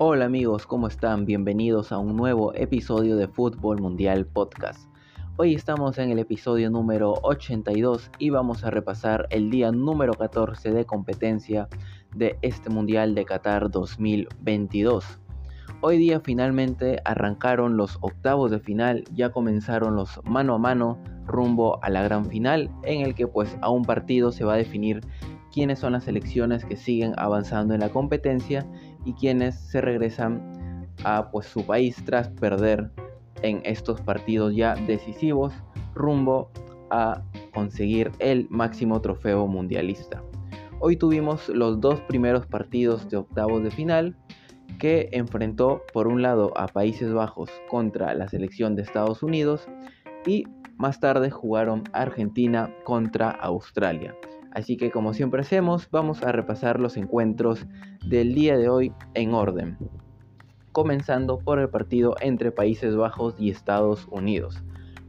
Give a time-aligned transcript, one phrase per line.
[0.00, 1.24] Hola amigos, ¿cómo están?
[1.24, 4.88] Bienvenidos a un nuevo episodio de Fútbol Mundial Podcast.
[5.36, 10.72] Hoy estamos en el episodio número 82 y vamos a repasar el día número 14
[10.72, 11.68] de competencia
[12.12, 15.20] de este Mundial de Qatar 2022.
[15.80, 21.78] Hoy día finalmente arrancaron los octavos de final, ya comenzaron los mano a mano rumbo
[21.84, 25.02] a la gran final en el que pues a un partido se va a definir
[25.52, 28.66] quiénes son las selecciones que siguen avanzando en la competencia
[29.04, 32.90] y quienes se regresan a pues, su país tras perder
[33.42, 35.52] en estos partidos ya decisivos
[35.94, 36.50] rumbo
[36.90, 37.22] a
[37.52, 40.22] conseguir el máximo trofeo mundialista.
[40.80, 44.16] Hoy tuvimos los dos primeros partidos de octavos de final
[44.78, 49.66] que enfrentó por un lado a Países Bajos contra la selección de Estados Unidos
[50.26, 50.44] y
[50.76, 54.14] más tarde jugaron Argentina contra Australia.
[54.54, 57.66] Así que como siempre hacemos, vamos a repasar los encuentros
[58.06, 59.76] del día de hoy en orden.
[60.70, 64.62] Comenzando por el partido entre Países Bajos y Estados Unidos.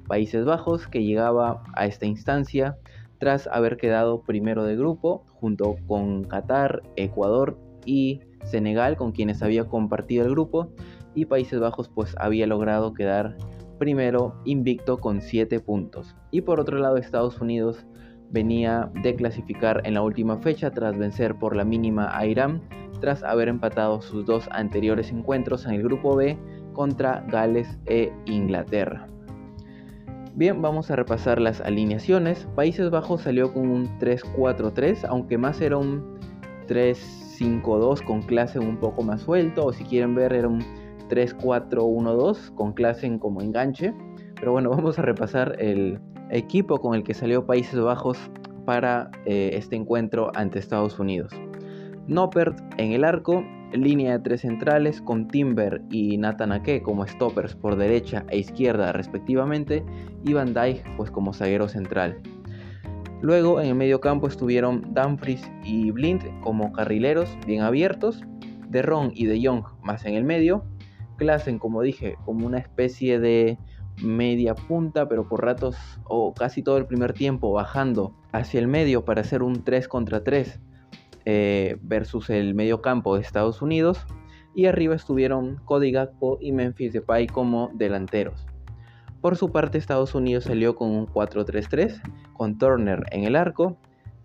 [0.08, 2.78] Países Bajos que llegaba a esta instancia
[3.20, 9.66] tras haber quedado primero de grupo junto con Qatar, Ecuador y Senegal con quienes había
[9.66, 10.70] compartido el grupo
[11.14, 13.38] y Países Bajos pues había logrado quedar
[13.78, 16.16] primero invicto con 7 puntos.
[16.32, 17.86] Y por otro lado Estados Unidos
[18.32, 22.62] venía de clasificar en la última fecha tras vencer por la mínima a Irán,
[23.00, 26.38] tras haber empatado sus dos anteriores encuentros en el grupo B
[26.74, 29.08] contra Gales e Inglaterra.
[30.34, 32.46] Bien, vamos a repasar las alineaciones.
[32.56, 36.20] Países Bajos salió con un 3-4-3, aunque más era un
[36.68, 40.60] 3-5-2 con clase un poco más suelto, o si quieren ver era un
[41.10, 43.94] 3-4-1-2 con clase como enganche.
[44.38, 48.18] Pero bueno, vamos a repasar el, equipo con el que salió Países Bajos
[48.66, 51.32] para eh, este encuentro ante Estados Unidos.
[52.08, 57.56] Noppert en el arco, línea de tres centrales con Timber y Nathan Ake como stoppers
[57.56, 59.84] por derecha e izquierda respectivamente
[60.24, 62.22] y Van Dijk pues como zaguero central.
[63.22, 68.22] Luego en el medio campo estuvieron Dumfries y Blind como carrileros bien abiertos,
[68.70, 70.64] De Ron y De Jong más en el medio,
[71.18, 73.58] Klassen como dije como una especie de
[74.02, 79.06] media punta, pero por ratos o casi todo el primer tiempo bajando hacia el medio
[79.06, 80.60] para hacer un 3 contra 3
[81.26, 84.06] eh, versus el medio campo de Estados Unidos.
[84.54, 88.46] Y arriba estuvieron Cody Gakpo y Memphis Depay como delanteros.
[89.22, 92.00] Por su parte, Estados Unidos salió con un 4-3-3,
[92.34, 93.78] con Turner en el arco,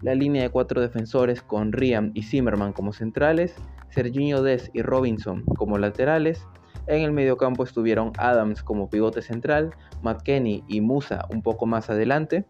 [0.02, 3.54] la línea de cuatro defensores con Riam y Zimmerman como centrales,
[3.90, 6.46] Serginho Des y Robinson como laterales,
[6.86, 12.44] en el mediocampo estuvieron Adams como pivote central, McKenny y Musa un poco más adelante.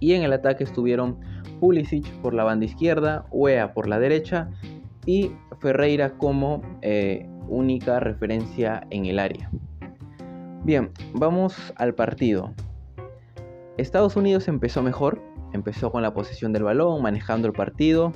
[0.00, 1.18] Y en el ataque estuvieron
[1.60, 4.50] Pulisic por la banda izquierda, Wea por la derecha
[5.06, 9.50] y Ferreira como eh, única referencia en el área.
[10.64, 12.52] Bien, vamos al partido.
[13.76, 18.12] Estados Unidos empezó mejor, empezó con la posesión del balón, manejando el partido.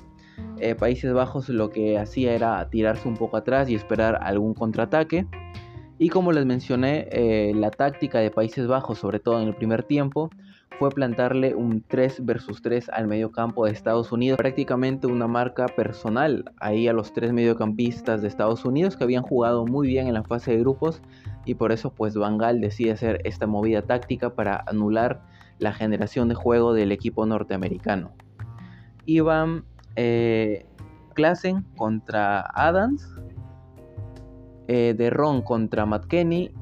[0.58, 5.26] Eh, Países Bajos lo que hacía era tirarse un poco atrás y esperar algún contraataque.
[5.98, 9.82] Y como les mencioné, eh, la táctica de Países Bajos, sobre todo en el primer
[9.82, 10.30] tiempo,
[10.80, 16.50] fue plantarle un 3 versus 3 al mediocampo de Estados Unidos, prácticamente una marca personal
[16.58, 20.22] ahí a los tres mediocampistas de Estados Unidos que habían jugado muy bien en la
[20.22, 21.02] fase de grupos
[21.44, 25.20] y por eso pues Van Gaal decide hacer esta movida táctica para anular
[25.58, 28.12] la generación de juego del equipo norteamericano.
[29.04, 29.64] Iban
[29.96, 30.66] eh,
[31.76, 33.06] contra Adams,
[34.72, 36.06] eh, de Ron contra Matt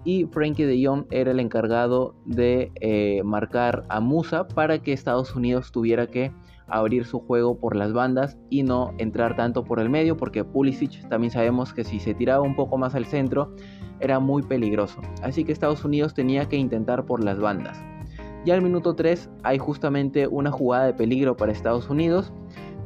[0.05, 5.37] y Frankie de Jong era el encargado de eh, marcar a Musa para que Estados
[5.37, 6.33] Unidos tuviera que
[6.69, 11.07] abrir su juego por las bandas y no entrar tanto por el medio porque Pulisic
[11.11, 13.55] también sabemos que si se tiraba un poco más al centro
[14.01, 15.03] era muy peligroso.
[15.23, 17.79] Así que Estados Unidos tenía que intentar por las bandas.
[18.47, 22.33] Ya al minuto 3 hay justamente una jugada de peligro para Estados Unidos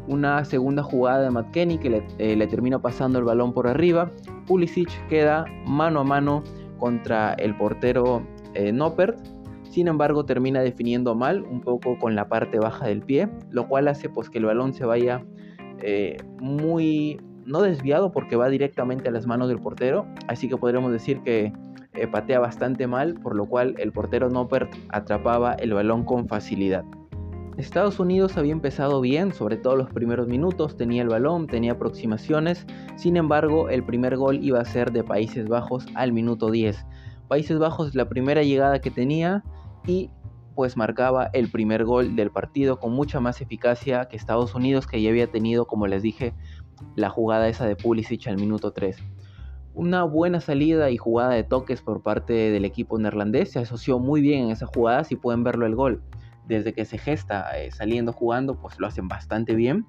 [0.07, 4.10] una segunda jugada de Matt que le, eh, termina pasando el balón por arriba.
[4.47, 6.43] Pulisic queda mano a mano
[6.78, 8.22] contra el portero
[8.54, 9.19] eh, Noppert.
[9.63, 13.89] Sin embargo, termina definiendo mal, un poco con la parte baja del pie, lo cual
[13.89, 15.25] hace pues, que el balón se vaya
[15.81, 20.07] eh, muy, no desviado porque va directamente a las manos del portero.
[20.28, 21.53] Así que podríamos decir que
[22.10, 26.84] patea bastante mal, por lo cual el portero Noppert atrapaba el balón con facilidad.
[27.59, 32.66] Estados Unidos había empezado bien, sobre todo los primeros minutos, tenía el balón, tenía aproximaciones,
[32.97, 36.87] sin embargo el primer gol iba a ser de Países Bajos al minuto 10.
[37.28, 39.45] Países Bajos la primera llegada que tenía
[39.87, 40.10] y
[40.54, 45.03] pues marcaba el primer gol del partido con mucha más eficacia que Estados Unidos que
[45.03, 46.34] ya había tenido, como les dije,
[46.97, 48.97] la jugada esa de Pulisic al minuto 3.
[49.75, 54.22] Una buena salida y jugada de toques por parte del equipo neerlandés se asoció muy
[54.22, 56.03] bien en esa jugada, si pueden verlo el gol.
[56.47, 59.86] Desde que se gesta eh, saliendo jugando, pues lo hacen bastante bien.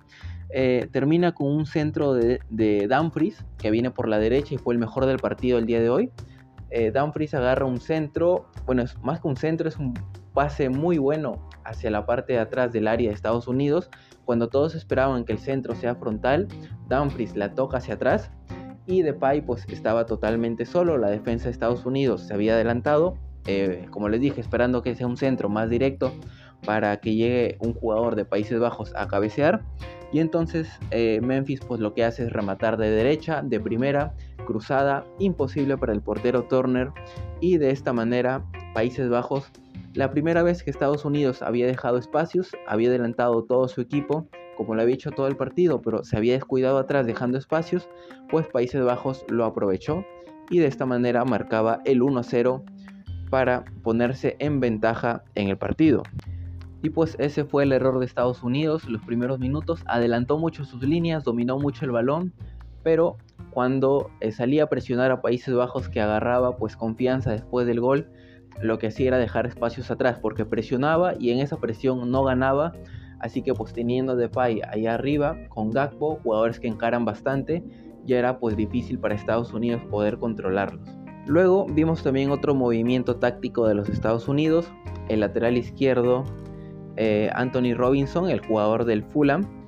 [0.56, 2.40] Eh, termina con un centro de,
[2.88, 5.90] Dumfries que viene por la derecha y fue el mejor del partido el día de
[5.90, 6.12] hoy.
[6.70, 9.96] Eh, Dumfries agarra un centro, bueno, es más que un centro, es un
[10.34, 13.90] pase muy bueno hacia la parte de atrás del área de Estados Unidos.
[14.26, 16.48] Cuando todos esperaban que el centro sea frontal,
[16.88, 18.30] Dumfries la toca hacia atrás
[18.86, 23.18] y Depay pues estaba totalmente solo, la defensa de Estados Unidos se había adelantado,
[23.90, 26.12] como les dije, esperando que sea un centro más directo
[26.66, 29.64] para que llegue un jugador de Países Bajos a cabecear
[30.12, 34.14] y entonces eh, Memphis pues lo que hace es rematar de derecha, de primera,
[34.46, 36.92] cruzada, imposible para el portero Turner
[37.42, 38.44] y de esta manera
[38.74, 39.52] Países Bajos
[39.94, 44.28] la primera vez que Estados Unidos había dejado espacios, había adelantado todo su equipo,
[44.58, 47.88] como lo había hecho todo el partido, pero se había descuidado atrás dejando espacios,
[48.30, 50.04] pues Países Bajos lo aprovechó
[50.50, 52.64] y de esta manera marcaba el 1-0
[53.30, 56.02] para ponerse en ventaja en el partido.
[56.84, 60.84] Y pues ese fue el error de Estados Unidos, los primeros minutos adelantó mucho sus
[60.84, 62.34] líneas, dominó mucho el balón,
[62.84, 63.16] pero
[63.52, 68.10] cuando eh, salía a presionar a Países Bajos que agarraba pues confianza después del gol,
[68.62, 72.74] lo que hacía era dejar espacios atrás porque presionaba y en esa presión no ganaba.
[73.20, 77.64] Así que pues teniendo Depay ahí arriba con Gakpo, jugadores que encaran bastante,
[78.06, 80.90] ya era pues difícil para Estados Unidos poder controlarlos.
[81.28, 84.70] Luego vimos también otro movimiento táctico de los Estados Unidos,
[85.08, 86.26] el lateral izquierdo
[86.98, 89.64] eh, Anthony Robinson, el jugador del Fulham,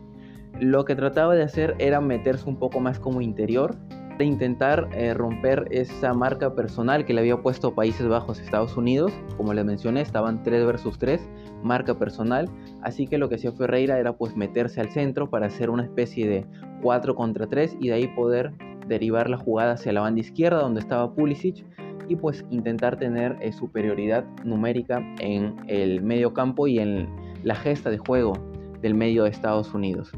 [0.59, 3.75] lo que trataba de hacer era meterse un poco más como interior
[4.17, 9.11] de intentar eh, romper esa marca personal que le había puesto Países Bajos Estados Unidos.
[9.37, 11.27] Como les mencioné, estaban 3 versus 3,
[11.63, 12.49] marca personal.
[12.81, 16.27] Así que lo que hacía Ferreira era pues meterse al centro para hacer una especie
[16.27, 16.45] de
[16.81, 18.53] 4 contra 3 y de ahí poder
[18.87, 21.65] derivar la jugada hacia la banda izquierda donde estaba Pulisic
[22.07, 27.09] y pues intentar tener eh, superioridad numérica en el medio campo y en
[27.43, 28.33] la gesta de juego
[28.81, 30.11] del medio de Estados Unidos.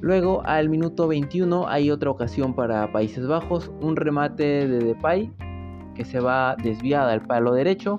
[0.00, 5.32] Luego, al minuto 21, hay otra ocasión para Países Bajos, un remate de Depay
[5.94, 7.98] que se va desviada al palo derecho.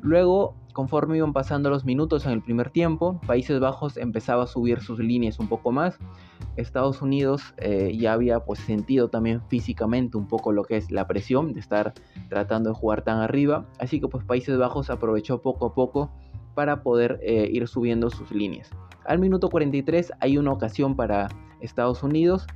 [0.00, 4.80] Luego, conforme iban pasando los minutos en el primer tiempo, Países Bajos empezaba a subir
[4.80, 5.98] sus líneas un poco más.
[6.56, 11.06] Estados Unidos eh, ya había pues, sentido también físicamente un poco lo que es la
[11.06, 11.94] presión de estar
[12.28, 13.66] tratando de jugar tan arriba.
[13.78, 16.10] Así que pues Países Bajos aprovechó poco a poco
[16.54, 18.70] para poder eh, ir subiendo sus líneas.
[19.04, 21.28] Al minuto 43 hay una ocasión para
[21.60, 22.46] Estados Unidos,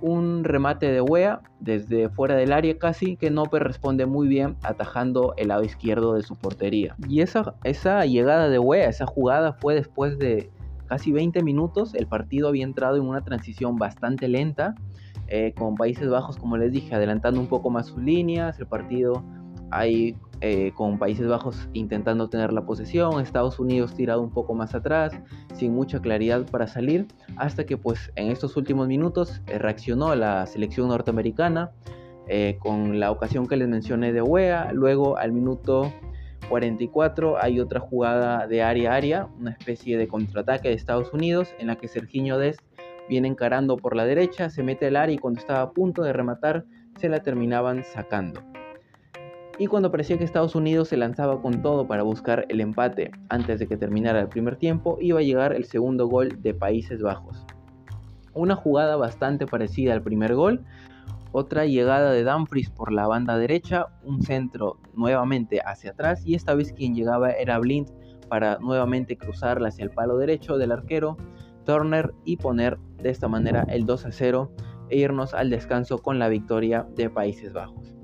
[0.00, 5.34] un remate de Wea desde fuera del área casi que Nope responde muy bien atajando
[5.36, 6.94] el lado izquierdo de su portería.
[7.08, 10.50] Y esa, esa llegada de Wea, esa jugada fue después de
[10.90, 14.74] casi 20 minutos, el partido había entrado en una transición bastante lenta,
[15.28, 19.22] eh, con Países Bajos como les dije adelantando un poco más sus líneas, el partido
[19.70, 24.74] hay eh, con Países Bajos intentando tener la posesión, Estados Unidos tirado un poco más
[24.74, 25.12] atrás,
[25.54, 27.06] sin mucha claridad para salir,
[27.36, 31.70] hasta que pues en estos últimos minutos eh, reaccionó la selección norteamericana
[32.60, 35.92] con la ocasión que les mencioné de UEA, luego al minuto
[36.50, 41.54] 44 hay otra jugada de área a área, una especie de contraataque de Estados Unidos
[41.58, 42.60] en la que Serginho Dest
[43.08, 46.12] viene encarando por la derecha, se mete al área y cuando estaba a punto de
[46.12, 46.66] rematar
[46.98, 48.42] se la terminaban sacando
[49.60, 53.58] y cuando parecía que Estados Unidos se lanzaba con todo para buscar el empate antes
[53.58, 57.44] de que terminara el primer tiempo, iba a llegar el segundo gol de Países Bajos.
[58.32, 60.64] Una jugada bastante parecida al primer gol,
[61.32, 66.54] otra llegada de Dumfries por la banda derecha, un centro nuevamente hacia atrás y esta
[66.54, 67.88] vez quien llegaba era Blind
[68.28, 71.16] para nuevamente cruzarla hacia el palo derecho del arquero
[71.64, 74.52] Turner y poner de esta manera el 2 a 0
[74.88, 77.94] e irnos al descanso con la victoria de Países Bajos.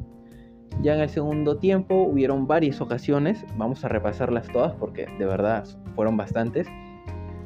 [0.83, 5.65] Ya en el segundo tiempo hubieron varias ocasiones, vamos a repasarlas todas porque de verdad
[5.95, 6.69] fueron bastantes.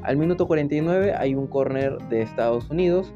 [0.03, 3.13] Al minuto 49 hay un corner de Estados Unidos.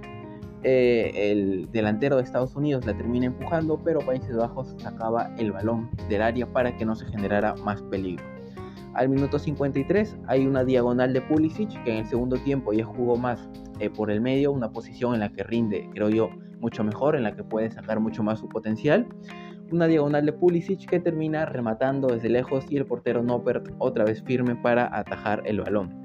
[0.64, 5.90] Eh, el delantero de Estados Unidos la termina empujando, pero Países Bajos sacaba el balón
[6.10, 8.24] del área para que no se generara más peligro.
[8.94, 13.18] Al minuto 53 hay una diagonal de Pulisic que en el segundo tiempo ya jugó
[13.18, 17.16] más eh, por el medio, una posición en la que rinde, creo yo, mucho mejor,
[17.16, 19.06] en la que puede sacar mucho más su potencial
[19.72, 24.24] una diagonal de Pulisic que termina rematando desde lejos y el portero Noppert otra vez
[24.24, 26.05] firme para atajar el balón.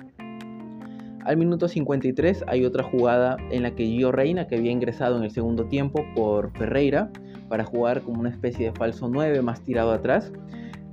[1.25, 5.25] Al minuto 53 hay otra jugada en la que Gio Reina, que había ingresado en
[5.25, 7.11] el segundo tiempo por Ferreira
[7.49, 10.33] para jugar como una especie de falso 9 más tirado atrás,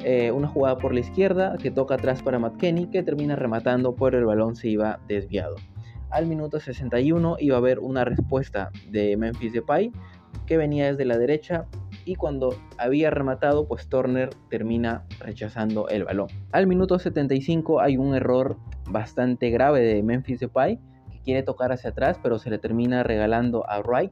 [0.03, 3.95] eh, una jugada por la izquierda que toca atrás para Matt Kenny que termina rematando
[3.95, 5.55] pero el balón se iba desviado.
[6.09, 9.91] Al minuto 61 iba a haber una respuesta de Memphis Depay
[10.45, 11.65] que venía desde la derecha
[12.05, 16.27] y cuando había rematado, pues Turner termina rechazando el balón.
[16.51, 18.57] Al minuto 75 hay un error
[18.89, 20.79] bastante grave de Memphis Depay
[21.11, 24.11] que quiere tocar hacia atrás, pero se le termina regalando a Wright,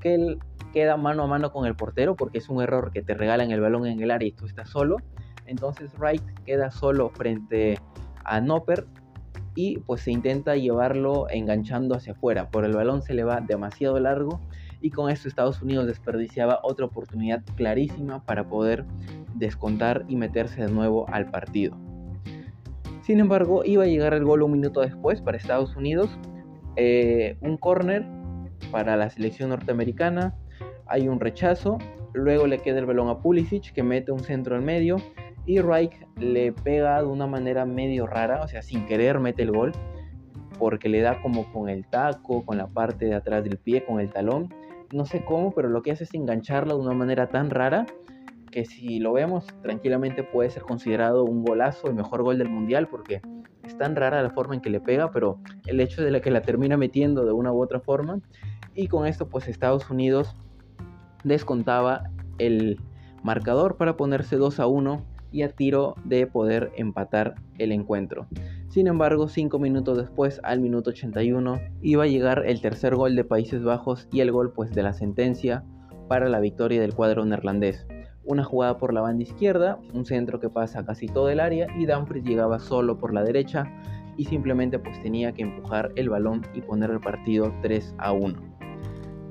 [0.00, 0.38] que él
[0.72, 3.60] queda mano a mano con el portero porque es un error que te regalan el
[3.60, 4.96] balón en el área y tú estás solo.
[5.46, 7.78] Entonces Wright queda solo frente
[8.24, 8.86] a Nopper
[9.54, 14.00] y pues se intenta llevarlo enganchando hacia afuera, pero el balón se le va demasiado
[14.00, 14.40] largo
[14.80, 18.84] y con esto Estados Unidos desperdiciaba otra oportunidad clarísima para poder
[19.34, 21.76] descontar y meterse de nuevo al partido.
[23.04, 26.18] Sin embargo, iba a llegar el gol un minuto después para Estados Unidos,
[26.76, 28.06] eh, un corner
[28.72, 30.34] para la selección norteamericana,
[30.86, 31.76] hay un rechazo,
[32.14, 34.96] luego le queda el balón a Pulisic que mete un centro al medio.
[35.44, 39.50] Y Reich le pega de una manera medio rara, o sea, sin querer mete el
[39.50, 39.72] gol,
[40.58, 44.00] porque le da como con el taco, con la parte de atrás del pie, con
[44.00, 44.48] el talón,
[44.94, 47.84] no sé cómo, pero lo que hace es engancharlo de una manera tan rara
[48.54, 52.86] que si lo vemos tranquilamente puede ser considerado un golazo, el mejor gol del mundial,
[52.86, 53.20] porque
[53.64, 56.40] es tan rara la forma en que le pega, pero el hecho de que la
[56.40, 58.20] termina metiendo de una u otra forma,
[58.72, 60.36] y con esto pues Estados Unidos
[61.24, 62.04] descontaba
[62.38, 62.80] el
[63.24, 68.28] marcador para ponerse 2 a 1 y a tiro de poder empatar el encuentro.
[68.68, 73.24] Sin embargo, 5 minutos después, al minuto 81, iba a llegar el tercer gol de
[73.24, 75.64] Países Bajos y el gol pues de la sentencia
[76.06, 77.84] para la victoria del cuadro neerlandés.
[78.26, 81.86] Una jugada por la banda izquierda, un centro que pasa casi todo el área y
[81.86, 83.70] Dumfries llegaba solo por la derecha
[84.16, 88.34] y simplemente pues tenía que empujar el balón y poner el partido 3 a 1.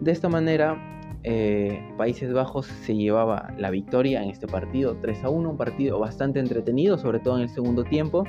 [0.01, 0.77] De esta manera
[1.23, 5.99] eh, Países Bajos se llevaba la victoria en este partido 3 a 1, un partido
[5.99, 8.25] bastante entretenido, sobre todo en el segundo tiempo.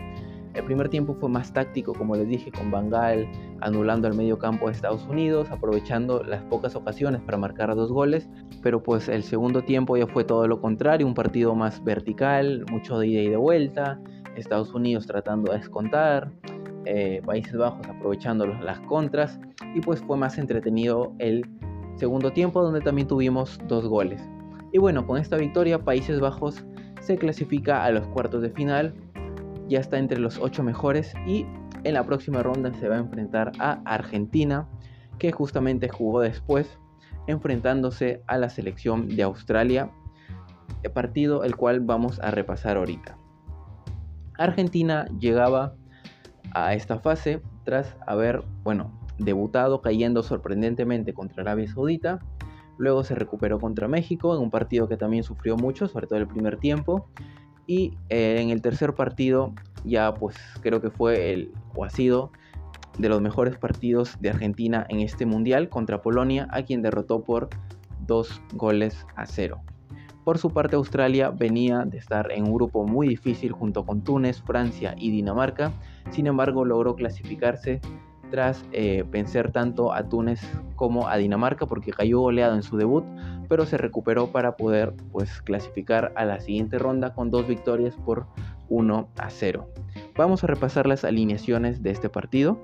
[0.54, 3.28] El primer tiempo fue más táctico, como les dije, con Bangal
[3.60, 8.28] anulando el medio campo de Estados Unidos, aprovechando las pocas ocasiones para marcar dos goles,
[8.62, 12.98] pero pues el segundo tiempo ya fue todo lo contrario, un partido más vertical, mucho
[12.98, 14.00] de ida y de vuelta,
[14.36, 16.30] Estados Unidos tratando de descontar,
[16.86, 19.40] eh, Países Bajos aprovechando las contras
[19.74, 21.44] y pues fue más entretenido el
[21.96, 24.22] segundo tiempo donde también tuvimos dos goles.
[24.72, 26.64] Y bueno, con esta victoria Países Bajos
[27.00, 28.94] se clasifica a los cuartos de final,
[29.68, 31.46] ya está entre los ocho mejores y
[31.84, 34.68] en la próxima ronda se va a enfrentar a Argentina,
[35.18, 36.78] que justamente jugó después
[37.26, 39.90] enfrentándose a la selección de Australia,
[40.90, 43.16] partido el cual vamos a repasar ahorita.
[44.36, 45.74] Argentina llegaba
[46.52, 52.18] a esta fase tras haber, bueno, debutado cayendo sorprendentemente contra Arabia Saudita.
[52.76, 56.26] Luego se recuperó contra México en un partido que también sufrió mucho, sobre todo el
[56.26, 57.08] primer tiempo.
[57.66, 59.54] Y eh, en el tercer partido
[59.84, 62.30] ya pues creo que fue el o ha sido
[62.98, 67.48] de los mejores partidos de Argentina en este mundial contra Polonia, a quien derrotó por
[68.06, 69.62] dos goles a cero.
[70.24, 74.40] Por su parte, Australia venía de estar en un grupo muy difícil junto con Túnez,
[74.42, 75.72] Francia y Dinamarca.
[76.10, 77.80] Sin embargo, logró clasificarse
[78.30, 80.40] tras eh, vencer tanto a Túnez
[80.76, 83.04] como a Dinamarca porque cayó goleado en su debut,
[83.48, 88.26] pero se recuperó para poder pues, clasificar a la siguiente ronda con dos victorias por
[88.68, 89.68] 1 a 0.
[90.16, 92.58] Vamos a repasar las alineaciones de este partido.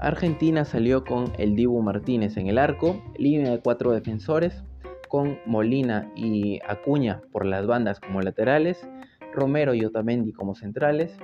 [0.00, 4.62] Argentina salió con el Dibu Martínez en el arco, línea de cuatro defensores,
[5.08, 8.86] con Molina y Acuña por las bandas como laterales,
[9.32, 11.16] Romero y Otamendi como centrales,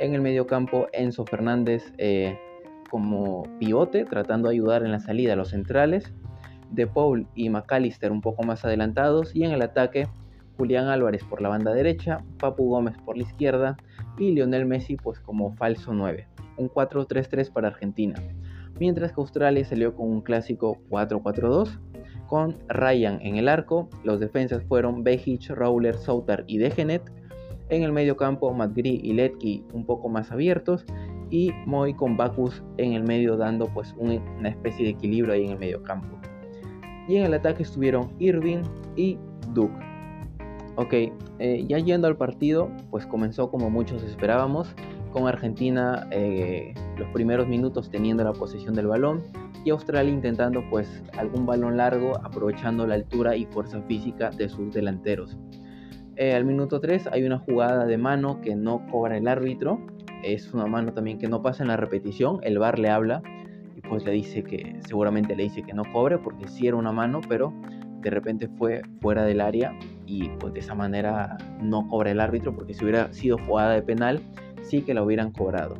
[0.00, 2.38] en el medio campo Enzo Fernández eh,
[2.90, 6.12] como pivote, tratando de ayudar en la salida a los centrales,
[6.70, 10.08] De Paul y McAllister un poco más adelantados, y en el ataque
[10.56, 13.76] Julián Álvarez por la banda derecha, Papu Gómez por la izquierda
[14.18, 16.26] y Lionel Messi pues como falso 9,
[16.56, 18.14] un 4-3-3 para Argentina.
[18.78, 21.78] Mientras que Australia salió con un clásico 4-4-2
[22.26, 27.02] con Ryan en el arco, los defensas fueron Behic, Rowler, Souter y Degenet,
[27.68, 30.84] en el medio campo Madgri y Letki un poco más abiertos
[31.30, 35.52] y Moy con Bacchus en el medio dando pues una especie de equilibrio ahí en
[35.52, 36.18] el medio campo.
[37.08, 38.62] Y en el ataque estuvieron Irving
[38.96, 39.18] y
[39.54, 39.74] Duke.
[40.76, 40.92] Ok,
[41.38, 44.74] eh, ya yendo al partido, pues comenzó como muchos esperábamos,
[45.10, 49.22] con Argentina eh, los primeros minutos teniendo la posesión del balón
[49.64, 54.74] y Australia intentando pues algún balón largo aprovechando la altura y fuerza física de sus
[54.74, 55.38] delanteros.
[56.16, 59.80] Eh, al minuto 3 hay una jugada de mano que no cobra el árbitro
[60.22, 63.22] es una mano también que no pasa en la repetición, el bar le habla
[63.76, 66.92] y pues le dice que seguramente le dice que no cobre porque sí era una
[66.92, 67.52] mano, pero
[68.00, 72.54] de repente fue fuera del área y pues de esa manera no cobra el árbitro
[72.54, 74.22] porque si hubiera sido jugada de penal
[74.62, 75.74] sí que la hubieran cobrado.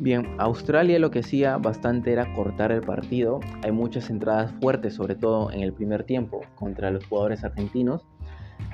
[0.00, 3.38] Bien, Australia lo que hacía bastante era cortar el partido.
[3.62, 8.04] Hay muchas entradas fuertes, sobre todo en el primer tiempo, contra los jugadores argentinos,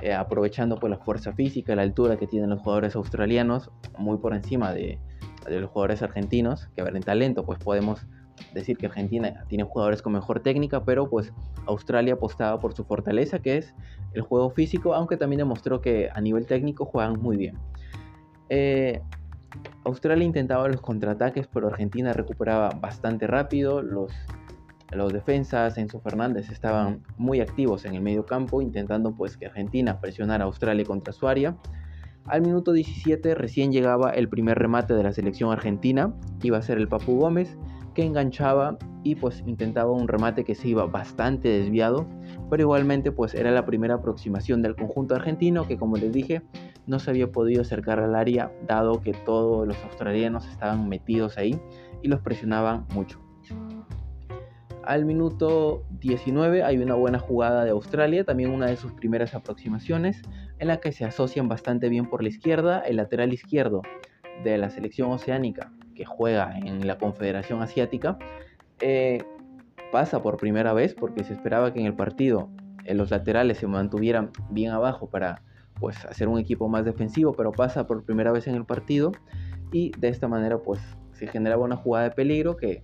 [0.01, 4.33] eh, aprovechando pues, la fuerza física, la altura que tienen los jugadores australianos, muy por
[4.33, 4.99] encima de,
[5.47, 8.05] los jugadores argentinos, que a ver, en talento, pues podemos
[8.53, 11.33] decir que Argentina tiene jugadores con mejor técnica, pero pues
[11.65, 13.73] Australia apostaba por su fortaleza, que es
[14.13, 17.57] el juego físico, aunque también demostró que a nivel técnico juegan muy bien.
[18.49, 19.01] Eh,
[19.83, 23.81] Australia intentaba los contraataques, pero Argentina recuperaba bastante rápido.
[23.81, 24.11] Los,
[24.91, 29.99] los defensas, Enzo Fernández, estaban muy activos en el medio campo, intentando pues que Argentina
[29.99, 31.57] presionara a Australia contra su área.
[32.25, 36.77] Al minuto 17 recién llegaba el primer remate de la selección argentina, iba a ser
[36.77, 37.57] el Papu Gómez,
[37.93, 42.05] que enganchaba y pues intentaba un remate que se iba bastante desviado,
[42.49, 46.41] pero igualmente pues era la primera aproximación del conjunto argentino que como les dije
[46.87, 51.59] no se había podido acercar al área dado que todos los australianos estaban metidos ahí
[52.01, 53.30] y los presionaban mucho.
[54.83, 60.21] Al minuto 19 hay una buena jugada de Australia, también una de sus primeras aproximaciones,
[60.57, 63.83] en la que se asocian bastante bien por la izquierda el lateral izquierdo
[64.43, 68.17] de la selección oceánica que juega en la Confederación Asiática,
[68.79, 69.23] eh,
[69.91, 72.49] pasa por primera vez porque se esperaba que en el partido
[72.85, 75.43] eh, los laterales se mantuvieran bien abajo para
[75.79, 79.11] pues hacer un equipo más defensivo, pero pasa por primera vez en el partido
[79.71, 80.79] y de esta manera pues
[81.11, 82.83] se generaba una jugada de peligro que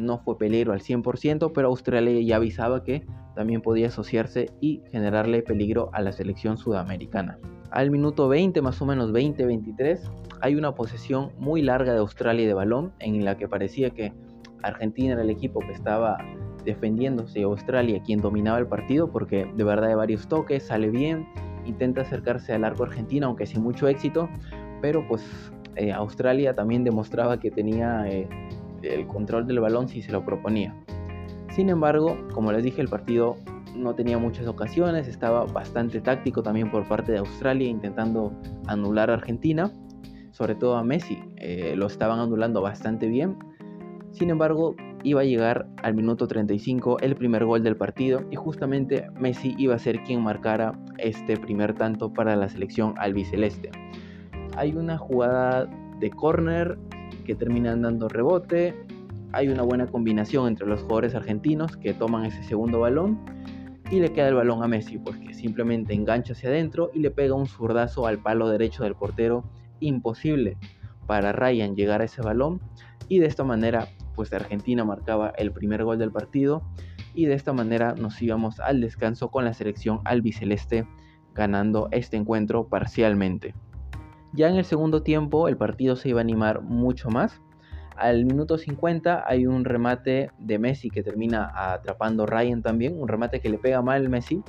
[0.00, 3.04] no fue peligro al 100%, pero Australia ya avisaba que
[3.34, 7.38] también podía asociarse y generarle peligro a la selección sudamericana.
[7.70, 10.00] Al minuto 20, más o menos 20-23,
[10.40, 14.12] hay una posesión muy larga de Australia de balón en la que parecía que
[14.62, 16.18] Argentina era el equipo que estaba
[16.64, 21.26] defendiéndose Australia quien dominaba el partido porque de verdad hay varios toques, sale bien,
[21.64, 24.28] intenta acercarse al arco argentino aunque sin mucho éxito,
[24.82, 25.22] pero pues
[25.76, 28.28] eh, Australia también demostraba que tenía eh,
[28.82, 30.74] el control del balón si se lo proponía.
[31.50, 33.36] Sin embargo, como les dije, el partido
[33.76, 38.32] no tenía muchas ocasiones, estaba bastante táctico también por parte de Australia intentando
[38.66, 39.70] anular a Argentina,
[40.32, 43.36] sobre todo a Messi, eh, lo estaban anulando bastante bien.
[44.12, 49.08] Sin embargo, iba a llegar al minuto 35 el primer gol del partido y justamente
[49.18, 53.70] Messi iba a ser quien marcara este primer tanto para la selección albiceleste.
[54.56, 55.66] Hay una jugada
[55.98, 56.78] de córner
[57.24, 58.74] que terminan dando rebote,
[59.32, 63.20] hay una buena combinación entre los jugadores argentinos que toman ese segundo balón
[63.90, 67.10] y le queda el balón a Messi, pues que simplemente engancha hacia adentro y le
[67.10, 69.44] pega un zurdazo al palo derecho del portero,
[69.80, 70.56] imposible
[71.06, 72.60] para Ryan llegar a ese balón.
[73.08, 73.88] Y de esta manera
[74.20, 76.62] pues Argentina marcaba el primer gol del partido.
[77.14, 80.86] Y de esta manera nos íbamos al descanso con la selección albiceleste
[81.34, 83.54] ganando este encuentro parcialmente.
[84.32, 87.40] Ya en el segundo tiempo el partido se iba a animar mucho más
[88.00, 93.40] al minuto 50 hay un remate de Messi que termina atrapando Ryan también, un remate
[93.40, 94.42] que le pega mal Messi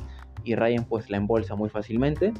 [0.46, 2.34] y Ryan pues la embolsa muy fácilmente.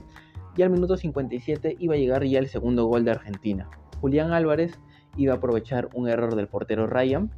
[0.56, 3.70] Y al minuto 57 iba a llegar ya el segundo gol de Argentina.
[4.00, 4.80] Julián Álvarez
[5.18, 7.30] iba a aprovechar un error del portero Ryan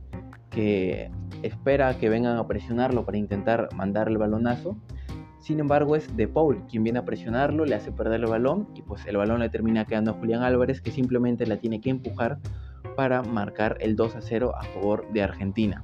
[0.51, 1.09] que
[1.41, 4.77] espera que vengan a presionarlo para intentar mandar el balonazo.
[5.43, 8.81] Sin embargo es De Paul quien viene a presionarlo, le hace perder el balón y
[8.81, 12.39] pues el balón le termina quedando a Julián Álvarez que simplemente la tiene que empujar
[12.95, 15.83] para marcar el 2 a 0 a favor de Argentina.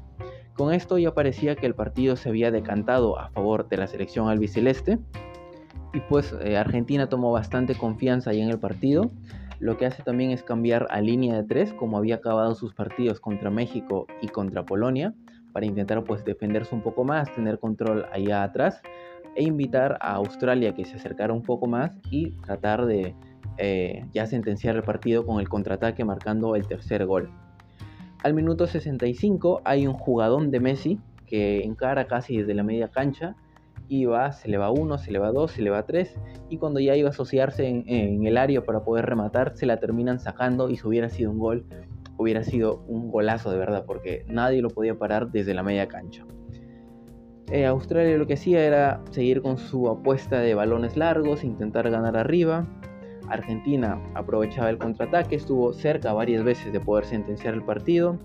[0.54, 4.30] Con esto ya parecía que el partido se había decantado a favor de la selección
[4.30, 4.98] albiceleste
[5.94, 9.12] y pues eh, Argentina tomó bastante confianza ahí en el partido.
[9.60, 13.20] Lo que hace también es cambiar a línea de 3 como había acabado sus partidos
[13.20, 15.14] contra México y contra Polonia
[15.52, 18.82] para intentar pues defenderse un poco más, tener control allá atrás
[19.40, 23.16] e invitar a Australia que se acercara un poco más y tratar de
[23.58, 27.32] eh, ya sentenciar el partido con el contraataque marcando el tercer gol.
[28.22, 33.38] Al minuto 65 hay un jugadón de Messi que encara casi desde la media cancha
[33.88, 36.14] y va, se le va uno, se le va dos, se le va tres
[36.50, 40.20] y cuando ya iba a asociarse en, el área para poder rematar se la terminan
[40.20, 41.66] sacando y si hubiera sido un gol
[42.18, 46.26] hubiera sido un golazo de verdad porque nadie lo podía parar desde la media cancha.
[47.52, 52.16] Eh, Australia lo que hacía era seguir con su apuesta de balones largos, intentar ganar
[52.16, 52.68] arriba
[53.30, 58.18] Argentina aprovechaba el contraataque, estuvo cerca varias veces de poder sentenciar el partido.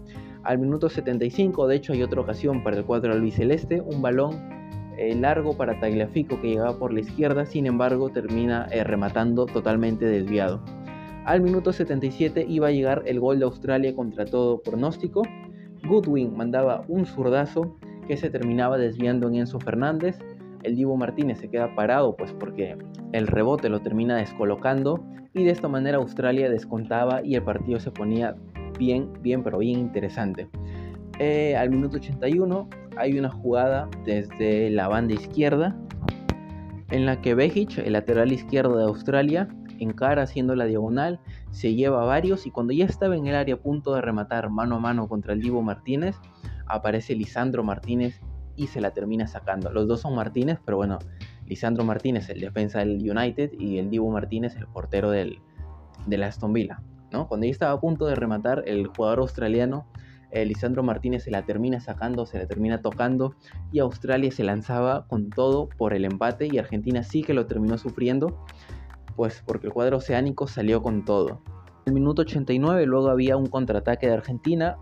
[0.42, 4.34] Al minuto 75, de hecho, hay otra ocasión para el cuadro albiceleste, un balón
[4.98, 10.04] eh, largo para Tagliafico que llegaba por la izquierda, sin embargo, termina eh, rematando totalmente
[10.04, 10.62] desviado.
[11.24, 15.22] Al minuto 77 iba a llegar el gol de Australia contra todo pronóstico.
[15.88, 20.18] Goodwin mandaba un zurdazo que se terminaba desviando en Enzo Fernández
[20.64, 22.76] el Divo Martínez se queda parado, pues porque
[23.12, 27.90] el rebote lo termina descolocando y de esta manera Australia descontaba y el partido se
[27.90, 28.34] ponía
[28.78, 30.48] bien, bien, pero bien interesante.
[31.18, 35.76] Eh, al minuto 81 hay una jugada desde la banda izquierda
[36.90, 42.04] en la que Bejic, el lateral izquierdo de Australia, encara haciendo la diagonal, se lleva
[42.04, 45.08] varios y cuando ya estaba en el área a punto de rematar mano a mano
[45.08, 46.16] contra el Divo Martínez,
[46.66, 48.20] aparece Lisandro Martínez
[48.56, 49.72] y se la termina sacando.
[49.72, 50.98] Los dos son Martínez, pero bueno,
[51.46, 55.38] Lisandro Martínez, el defensa del United, y el Divo Martínez, el portero del,
[56.06, 56.82] del Aston Villa.
[57.10, 57.28] ¿no?
[57.28, 59.86] Cuando ya estaba a punto de rematar, el jugador australiano
[60.34, 63.36] eh, Lisandro Martínez se la termina sacando, se la termina tocando
[63.70, 67.78] y Australia se lanzaba con todo por el empate y Argentina sí que lo terminó
[67.78, 68.44] sufriendo,
[69.14, 71.40] pues porque el cuadro oceánico salió con todo.
[71.86, 74.76] El minuto 89 luego había un contraataque de Argentina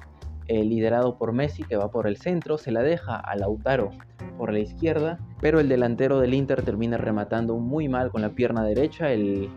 [0.49, 3.91] eh, liderado por Messi que va por el centro, se la deja a Lautaro
[4.39, 8.65] por la izquierda, pero el delantero del Inter termina rematando muy mal con la pierna
[8.65, 9.49] derecha, el,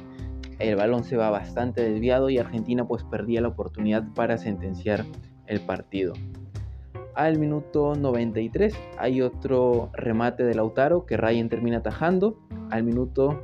[0.60, 5.06] el balón se va bastante desviado y Argentina pues perdía la oportunidad para sentenciar
[5.48, 6.14] el partido.
[7.14, 12.38] Al minuto 93 hay otro remate de Lautaro que Ryan termina atajando.
[12.72, 13.42] Al minuto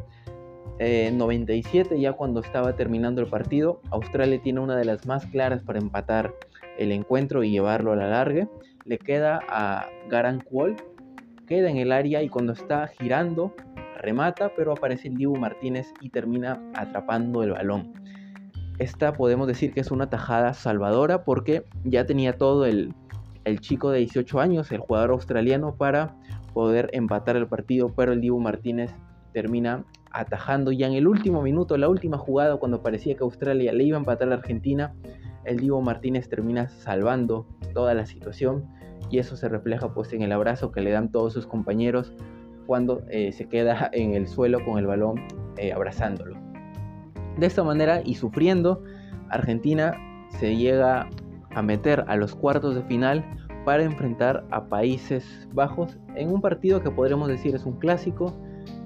[0.80, 5.64] 97, eh, ya cuando estaba terminando el partido, Australia tiene una de las más claras
[5.64, 6.34] para empatar
[6.82, 8.48] el encuentro y llevarlo a la larga.
[8.86, 10.76] Le queda a Garan Kuol,
[11.48, 13.54] queda en el área y cuando está girando
[13.98, 17.94] remata, pero aparece el Dibu Martínez y termina atrapando el balón.
[18.80, 22.96] Esta podemos decir que es una tajada salvadora porque ya tenía todo el,
[23.60, 26.16] chico de 18 años, el jugador australiano, para
[26.54, 28.92] poder empatar el partido, pero el Dibu Martínez
[29.34, 33.84] termina atajando ya en el último minuto, la última jugada, cuando parecía que Australia le
[33.84, 34.94] iba a empatar a Argentina,
[35.46, 38.66] el Dibu Martínez termina salvando toda la situación
[39.10, 42.14] y eso se refleja pues en el abrazo que le dan todos sus compañeros
[42.66, 45.22] cuando eh, se queda en el suelo con el balón
[45.58, 46.38] eh, abrazándolo.
[47.38, 48.84] De esta manera y sufriendo,
[49.30, 49.98] Argentina
[50.40, 51.10] se llega
[51.54, 53.26] a meter a los cuartos de final
[53.66, 58.34] para enfrentar a Países Bajos en un partido que podremos decir es un clásico.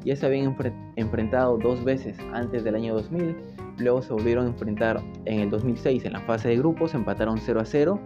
[0.03, 0.55] Ya se habían
[0.95, 3.35] enfrentado dos veces antes del año 2000,
[3.77, 7.59] luego se volvieron a enfrentar en el 2006 en la fase de grupos, empataron 0
[7.59, 7.99] a 0.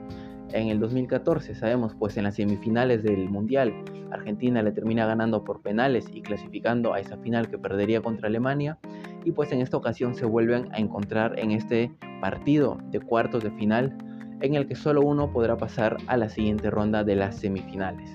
[0.51, 3.71] En el 2014, sabemos, pues en las semifinales del Mundial,
[4.12, 8.79] Argentina le termina ganando por penales y clasificando a esa final que perdería contra Alemania
[9.25, 13.51] y pues en esta ocasión se vuelven a encontrar en este partido de cuartos de
[13.51, 13.95] final
[14.41, 18.10] en el que solo uno podrá pasar a la siguiente ronda de las semifinales.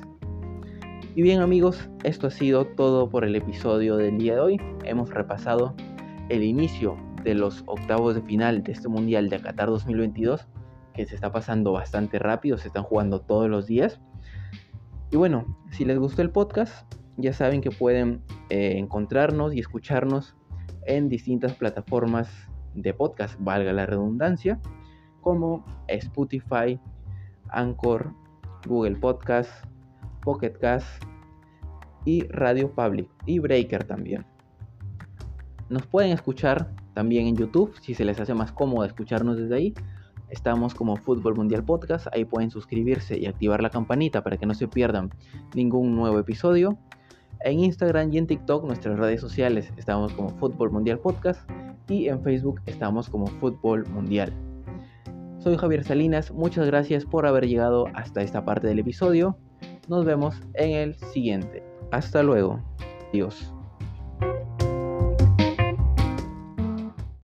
[1.15, 4.61] Y bien amigos, esto ha sido todo por el episodio del día de hoy.
[4.85, 5.75] Hemos repasado
[6.29, 10.47] el inicio de los octavos de final de este Mundial de Qatar 2022,
[10.93, 14.01] que se está pasando bastante rápido, se están jugando todos los días.
[15.11, 20.37] Y bueno, si les gustó el podcast, ya saben que pueden eh, encontrarnos y escucharnos
[20.87, 22.29] en distintas plataformas
[22.75, 24.61] de podcast, valga la redundancia,
[25.21, 26.79] como Spotify,
[27.49, 28.13] Anchor,
[28.67, 29.51] Google Podcast,
[30.23, 31.03] Pocket Cast
[32.05, 34.27] y Radio Public y Breaker también.
[35.71, 39.75] Nos pueden escuchar también en YouTube si se les hace más cómodo escucharnos desde ahí.
[40.31, 44.55] Estamos como Fútbol Mundial Podcast, ahí pueden suscribirse y activar la campanita para que no
[44.55, 45.11] se pierdan
[45.55, 46.79] ningún nuevo episodio.
[47.41, 51.49] En Instagram y en TikTok, nuestras redes sociales, estamos como Fútbol Mundial Podcast
[51.89, 54.33] y en Facebook estamos como Fútbol Mundial.
[55.39, 59.37] Soy Javier Salinas, muchas gracias por haber llegado hasta esta parte del episodio.
[59.89, 61.63] Nos vemos en el siguiente.
[61.91, 62.61] Hasta luego.
[63.11, 63.53] Adiós.